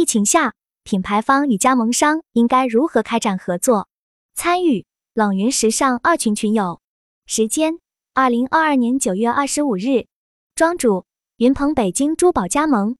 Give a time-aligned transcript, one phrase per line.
[0.00, 3.86] 疫情下，品牌方与加盟商应该如何开展合作？
[4.34, 6.80] 参与冷云时尚二群群友，
[7.26, 7.80] 时间：
[8.14, 10.06] 二零二二年九月二十五日，
[10.54, 11.04] 庄主：
[11.36, 12.96] 云鹏北京珠宝加盟，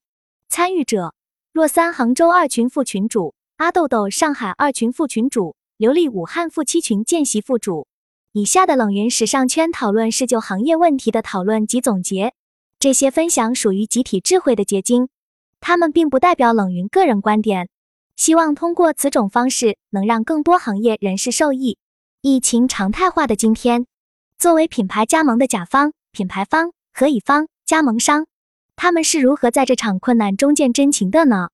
[0.51, 1.15] 参与者：
[1.55, 7.87] 若三杭州二群副群主，阿豆豆上海二群副群主，刘丽武汉副七群见习副主。
[8.33, 12.35] 以下的冷云时尚圈讨论是就行业问题的讨论及总结，
[12.79, 15.09] 这些分享属于集体智慧的结晶。
[15.61, 17.69] 他们并不代表冷云个人观点，
[18.17, 21.79] 希望通过此种方式能让更多行业人士受益。
[22.23, 23.87] 疫情常态化的今天，
[24.39, 28.27] 作为品牌加盟的甲方、品牌方和乙方加盟商，
[28.77, 31.51] 他们是如何在这场困难中见真情的呢？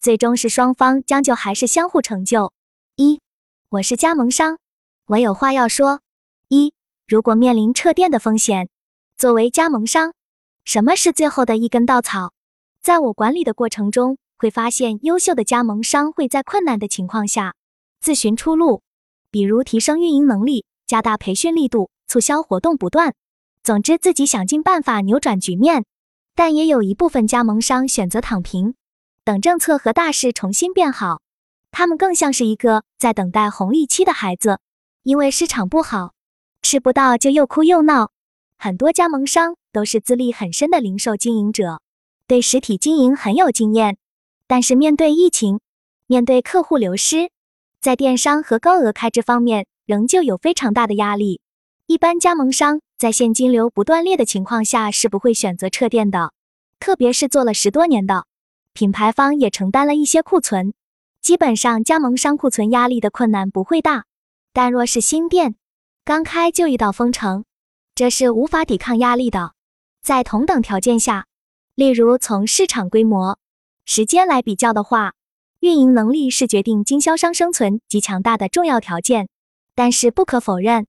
[0.00, 2.52] 最终是双方将就还是相互成就？
[2.96, 3.20] 一，
[3.68, 4.58] 我是加盟商，
[5.06, 6.00] 我有话要说。
[6.48, 6.72] 一，
[7.06, 8.68] 如果面临撤店的风险，
[9.16, 10.14] 作为加盟商，
[10.64, 12.32] 什么是最后的一根稻草？
[12.82, 17.54] 在我管理的过程中，会发现优秀的加盟商会在困难的情况下
[18.00, 18.80] 自寻出路，
[19.30, 23.14] 比如提升运营能力、加大培训力度、促销活动不断，
[23.62, 25.84] 总之自己想尽办法扭转局面。
[26.34, 28.74] 但也有一部分加盟商选择躺平，
[29.24, 31.20] 等政策和大势重新变好。
[31.70, 34.58] 他们更像是一个在等待红利期的孩子，
[35.02, 36.14] 因为市场不好，
[36.62, 38.10] 吃不到就又哭又闹。
[38.56, 41.82] 很多加盟商都是资历很深的零售经营者。
[42.30, 43.98] 对实体经营很有经验，
[44.46, 45.58] 但是面对疫情，
[46.06, 47.32] 面对客户流失，
[47.80, 51.40] 在电商和高额开支方面，仍旧有非常大的压力。
[51.86, 56.32] 一般加盟商在现金流不断裂的情况下，是不会选择撤店的。
[56.78, 58.26] 特别是做了十多年的
[58.74, 60.72] 品牌方，也承担了一些库存，
[61.20, 64.04] 基本上加盟商库存压力的困难不会大。
[64.52, 65.56] 但若是新店
[66.04, 67.44] 刚开就遇到封城，
[67.96, 69.54] 这是无法抵抗压力的。
[70.00, 71.26] 在同等条件下。
[71.80, 73.38] 例如，从市场规模、
[73.86, 75.14] 时间来比较的话，
[75.60, 79.30] 运营能力是决定经销商生存及强大的重要条件。
[79.74, 80.86] 但是不可否认，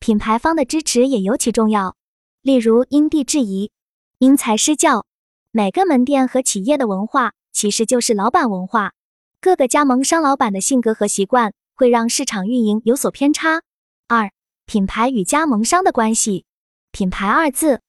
[0.00, 1.96] 品牌方的支持也尤其重要。
[2.42, 3.70] 例如，因地制宜、
[4.18, 5.06] 因材施教。
[5.50, 8.92] 每个门店和企业的文化其实就是老板文化。
[9.40, 13.62] 各个加盟商老板的性格和习惯会让市场运营有所偏差。
[14.08, 14.30] 二、
[14.66, 16.44] 品牌与加盟商的关系。
[16.90, 17.80] 品牌二字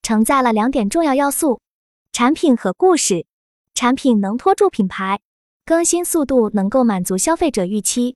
[0.00, 1.58] 承载了两点重要要素。
[2.14, 3.26] 产品和故事，
[3.74, 5.18] 产品能拖住品牌，
[5.66, 8.14] 更新速度能够满足消费者预期，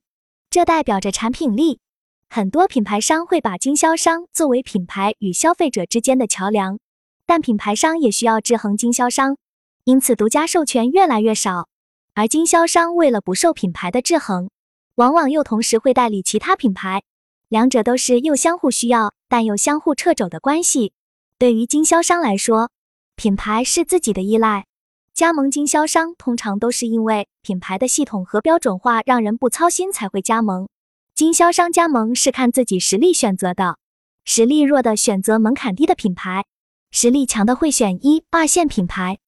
[0.49, 1.81] 这代表着产品力。
[2.29, 6.79] 很多品牌商会把经销商作为品牌与消费者之间的桥梁，
[7.25, 9.35] 但品牌商也需要制衡经销商，
[9.83, 11.67] 因此独家授权越来越少。
[12.13, 14.49] 而经销商为了不受品牌的制衡，
[14.95, 17.03] 往往又同时会代理其他品牌，
[17.49, 20.93] 两者都是又相互需要但又相互掣肘的关系。
[21.37, 22.71] 对于经销商来说，
[23.19, 24.65] 品牌是自己的依赖，
[25.13, 30.69] 加盟经销商通常都是因为品牌的系统和标准化让人不操心才会加盟。
[31.13, 33.77] 经销商加盟是看自己实力选择的，
[34.23, 36.45] 实力弱的选择门槛低的品牌，
[36.91, 39.19] 实力强的会选一二线品牌。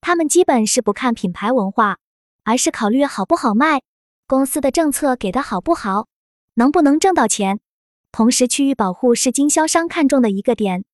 [0.00, 1.98] 他们基本是不看品牌文化，
[2.44, 3.82] 而是考虑好不好卖，
[4.28, 6.06] 公司的政策给的好不好，
[6.54, 7.58] 能不能挣到钱。
[8.12, 10.84] 同时，区域保护是经销商看重的一个点。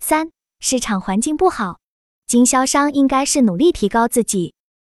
[0.00, 1.80] 三，市场环境不好。
[2.26, 4.52] 经销商应该是努力提高自己，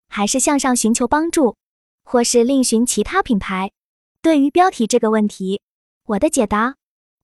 [0.10, 1.56] 还是向上寻求帮助，
[2.04, 3.72] 或是另寻其他品牌？
[4.22, 5.62] 对于标题这个问题，
[6.08, 6.76] 我的解答：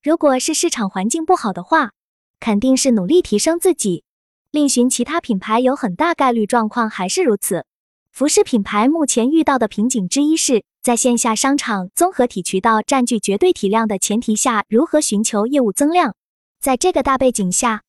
[0.02, 1.92] 如果是市场环境不好的话，
[2.40, 4.06] 肯定是努力提升自己，
[4.50, 7.66] 另寻其他品牌有很大概率状况还是如此。
[8.10, 16.16] 服饰品牌目前遇到的瓶颈之一是在线下商场综合体渠道占据绝对体量的前提下，如何寻求业务增量？
[16.62, 17.84] 在这个大背景下。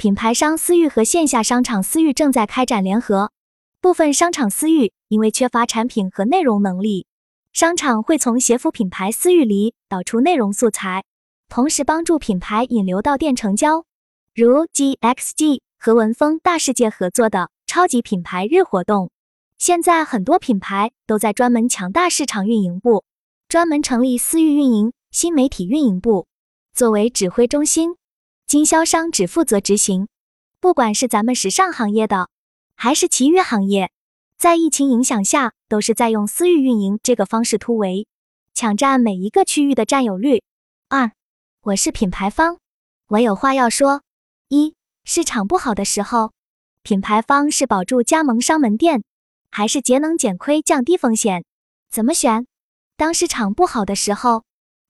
[0.00, 3.32] 品牌商私域和线下商场私域正在开展联合，
[3.82, 7.06] 部分商场私域因为缺乏产品和内容能力，
[7.52, 11.04] 商场会从协服品牌私域里导出内容素材，
[11.50, 13.84] 同时帮助品牌引流到店成交。
[14.34, 19.10] 如 GXG 和文峰大世界合作的超级品牌日活动，
[19.58, 23.04] 现在很多品牌都在专门强大市场运营部，
[23.50, 26.26] 专门成立私域运营、新媒体运营部，
[26.72, 27.96] 作为指挥中心。
[28.50, 30.08] 经销商只负责执行，
[30.58, 32.30] 不管是咱们时尚行业的，
[32.74, 33.92] 还是其余行业，
[34.38, 38.08] 在疫情影响下，都是在用私域运营这个方式突围，
[38.52, 40.42] 抢占每一个区域的占有率。
[40.88, 41.12] 二，
[41.60, 42.58] 我是品牌方，
[43.10, 44.02] 我有话要说。
[44.48, 44.74] 一，
[45.04, 46.32] 市场不好的时候，
[46.82, 49.04] 品牌方是保住加盟商门店，
[49.52, 51.44] 还是节能减亏降低风险？
[51.88, 52.48] 怎么选？
[52.96, 54.42] 当市场不好的时候，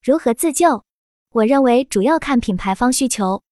[0.03, 0.87] 如何自救？
[1.33, 3.43] 我认为主要看品牌方需求。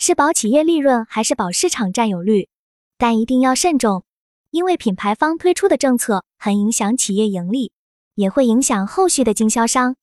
[0.00, 2.48] 是保企业利润还是保市场占有率？
[2.96, 4.04] 但一定要慎重，
[4.50, 7.72] 因为品牌方推出的政策很影响企业盈利，
[8.14, 9.96] 也会影响后续的经销商。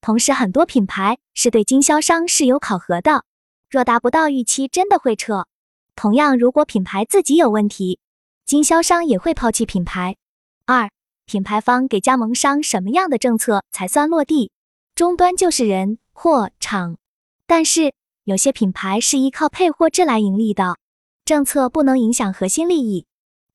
[0.00, 3.24] 同时，很多品牌是对经销商是有考核的，
[3.68, 5.46] 若达不到预期，真的会撤。
[5.94, 8.00] 同样，如果品牌自己有问题，
[8.46, 10.16] 经销商也会抛弃品牌。
[10.64, 10.90] 二、
[11.26, 14.50] 品牌方给加盟商什么样的政策才算落地？
[14.94, 16.96] 终端就是人、货、场，
[17.46, 17.92] 但是
[18.24, 20.76] 有些品牌是依靠配货制来盈利的，
[21.24, 23.06] 政策不能影响核心利益，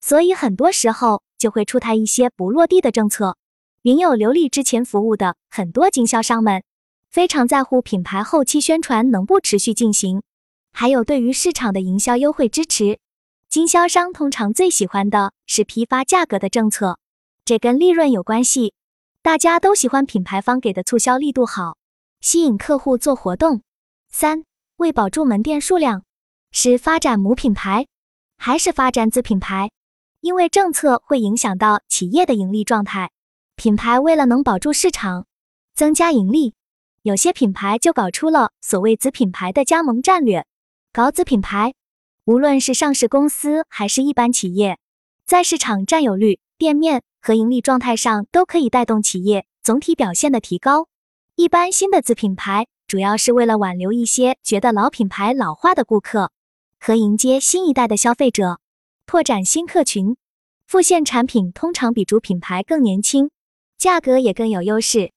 [0.01, 3.37] 所以很多时候就会出台一些不落地的政策。
[3.83, 6.63] 云有流利之前服务的很多经销商们，
[7.09, 10.21] 非常在乎品牌后期宣传能不持续进行，
[10.73, 12.99] 还有对于市场的营销优惠支持。
[13.49, 16.99] 经销商通常最喜欢的是批发价格的政策，
[17.45, 18.73] 这跟利润有关系。
[19.21, 21.77] 大家都喜欢品牌方给的促销力度好，
[22.19, 23.61] 吸引客户做活动。
[24.09, 24.43] 三、
[24.77, 26.03] 为保住门店数量，
[26.51, 27.87] 是发展母品牌
[28.37, 29.71] 还是发展子品牌？
[30.21, 33.09] 因为政策会影响到企业的盈利状态。
[33.55, 35.25] 品牌为了能保住市场，
[35.73, 36.53] 增加盈利，
[37.01, 40.45] 有些品牌就搞出了所谓子品牌的加盟战略。
[40.93, 41.73] 搞子品牌，
[42.25, 44.77] 无论是上市公司还是一般企业，
[45.25, 50.87] 在市场占有率、店面和盈利状态上都可以带动企业总体表现的提高。
[51.33, 56.31] 一般新的子品牌主要是为了挽留一些觉得老品牌老化的顾客，
[56.79, 58.61] 和迎接新一代的消费者，
[59.05, 60.15] 拓展新客群。
[60.65, 63.29] 副线产品通常比主品牌更年轻。
[63.77, 65.11] 价格也更有优势，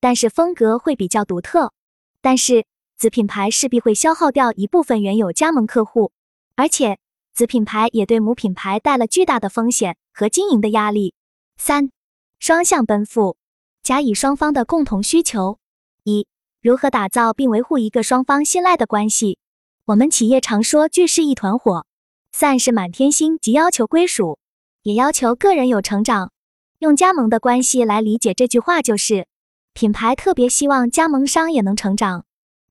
[0.00, 1.72] 但是风格会比较独特。
[2.20, 2.66] 但是
[2.96, 6.12] 子品牌势必会消耗掉一部分原有加盟客户，
[6.54, 6.98] 而且
[7.32, 11.14] 子品牌也对母品牌带了巨大的风险和经营的压力。
[11.56, 11.90] 三、
[12.38, 13.36] 双向奔赴，
[13.82, 15.58] 甲乙双方的共同需求。
[16.04, 16.26] 一、
[16.64, 19.36] 如何打造并维护一个双方信赖的关系？
[19.84, 21.84] 我们企业常说聚是一团火，
[22.32, 24.38] 散是满天星，即要求归属，
[24.82, 26.32] 也要求个人有成长。
[26.78, 29.26] 用加盟的关系来理解这句话，就是
[29.74, 32.24] 品牌特别希望加盟商也能成长，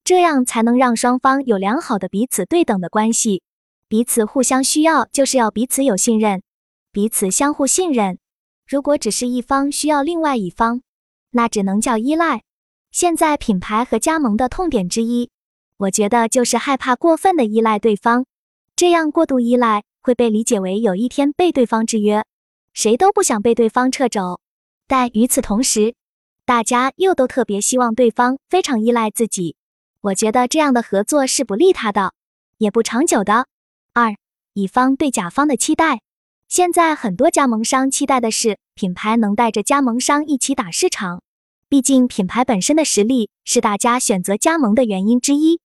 [0.03, 3.43] 这样才能让双方有良好的彼此对等的关系。
[3.87, 6.41] 彼此互相需要，就是要彼此有信任，
[6.91, 8.17] 彼此相互信任。
[8.67, 10.81] 如果只是一方需要另外一方，
[11.29, 12.41] 那只能叫依赖。
[12.93, 15.31] 现在品牌和加盟的痛点之一，
[15.77, 18.25] 我觉得就是害怕过分的依赖对方，
[18.75, 22.23] 这样过度依赖会被理解为有一天被对方制约。
[22.71, 24.39] 谁都不想被对方撤走，
[24.87, 25.95] 但与此同时，
[26.45, 29.55] 大家又都特别希望对方非常依赖自己。
[30.01, 32.13] 我觉得这样的合作是不利他的，
[32.59, 33.47] 也不长久的。
[33.93, 34.15] 二，
[34.53, 36.01] 乙方对甲方的期待，
[36.47, 41.22] 现在很多加盟商期待的是品牌能带着加盟商一起打市场，
[41.73, 45.59] 毕竟品牌本身的实力是大家选择加盟的原因之一。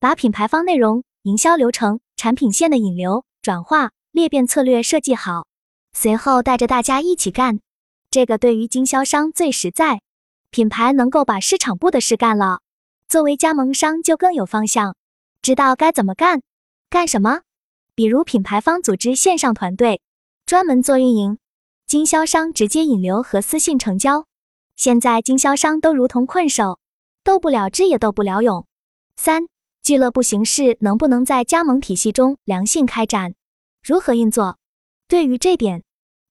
[0.00, 5.46] 把品牌方内容、营销流程、产品线的引流、转化、裂变策略设计好。
[5.92, 7.60] 随后带着大家一起干，
[8.10, 10.00] 这个对于经销商最实在。
[10.50, 12.58] 品牌能够把市场部的事干了，
[13.06, 14.96] 作为加盟商就更有方向，
[15.42, 16.42] 知道该怎么干，
[16.90, 17.42] 干什么。
[17.94, 20.00] 比如品牌方组织线上团队，
[20.44, 21.38] 专门做运营，
[21.86, 24.26] 经销商直接引流和私信成交。
[24.76, 26.78] 现在经销商都如同困兽，
[27.22, 28.66] 斗不了智也斗不了勇。
[29.16, 29.44] 三、
[29.82, 33.34] 俱乐部形式能不能在加盟体系中良性开展？
[33.82, 34.58] 如何运作？
[35.08, 35.82] 对于这点，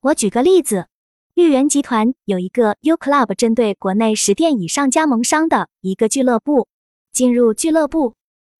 [0.01, 0.87] 我举个例子，
[1.35, 6.67] 豫园集团有一个 U Club，针对国内十店以上加盟商的一个俱乐部。
[7.13, 8.15] 进入俱乐部，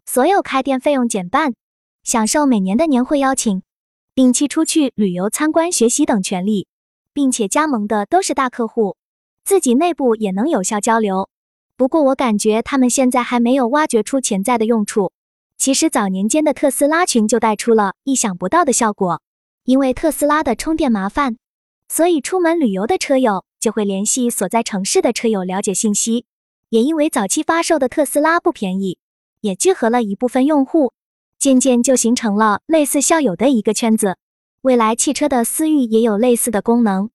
[0.06, 1.54] 所有开店费用减半，
[2.04, 3.64] 享受每年的年会邀请，
[4.14, 6.68] 定期出去旅游参观、学习等权利，
[7.14, 8.98] 并且加盟的都是大客户，
[9.44, 11.30] 自己内部也能有效交流。
[11.76, 15.12] 不过我感觉他们现在还没有挖掘出潜在的用处。
[15.58, 19.22] 其实早年间的特斯拉群就带出了意想不到的效果。
[19.64, 21.38] 因为特斯拉的充电麻烦，
[21.88, 26.26] 所以出门旅游的车友就会联系所在城市的车友了解信息。
[26.70, 28.98] 也因为早期发售的特斯拉不便宜，
[29.42, 30.94] 也聚合了一部分用户，
[31.38, 34.18] 渐渐就形成了类似校友的一个圈子。
[34.62, 37.12] 未来汽车的私域也有类似的功能。